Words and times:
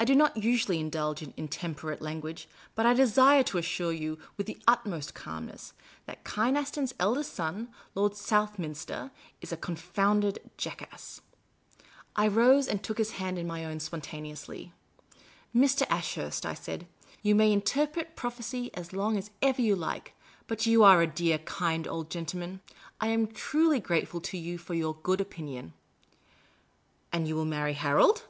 I 0.00 0.06
do 0.06 0.14
not 0.14 0.38
usually 0.38 0.80
indulge 0.80 1.20
in 1.20 1.34
intemperate 1.36 2.00
language; 2.00 2.48
but 2.74 2.86
I 2.86 2.94
desire 2.94 3.42
to 3.42 3.58
assure 3.58 3.92
you, 3.92 4.18
with 4.38 4.46
the 4.46 4.58
utmost 4.66 5.12
calm 5.12 5.44
ness, 5.44 5.74
that 6.06 6.24
Kynaston's 6.24 6.94
eldest 6.98 7.34
son, 7.34 7.68
Lord 7.94 8.12
Southniinster, 8.12 9.10
is 9.42 9.52
a 9.52 9.58
con 9.58 9.76
founded 9.76 10.38
jackass." 10.56 11.20
I 12.16 12.28
rose 12.28 12.66
and 12.66 12.82
took 12.82 12.96
his 12.96 13.10
hand 13.20 13.38
in 13.38 13.46
my 13.46 13.62
own 13.62 13.78
spontaneously." 13.78 14.72
Mr. 15.54 15.82
Ashurst," 15.90 16.46
I 16.46 16.54
said," 16.54 16.86
you 17.22 17.34
may 17.34 17.52
interpret 17.52 18.16
prophecy 18.16 18.70
as 18.74 18.94
long 18.94 19.18
as 19.18 19.30
ever 19.42 19.60
you 19.60 19.76
like, 19.76 20.14
but 20.46 20.64
you 20.64 20.82
are 20.82 21.02
a 21.02 21.06
dear, 21.06 21.36
kind 21.40 21.86
old 21.86 22.08
gentleman. 22.08 22.62
I 23.02 23.08
am 23.08 23.26
truly 23.26 23.80
grateful 23.80 24.22
to 24.22 24.38
you 24.38 24.56
for 24.56 24.72
your 24.72 24.94
good 25.02 25.20
opinion."" 25.20 25.74
And 27.12 27.28
you 27.28 27.36
will 27.36 27.44
marry 27.44 27.74
Harold 27.74 28.22